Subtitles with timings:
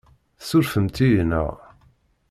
[0.39, 1.49] Tessurfemt-iyi, naɣ?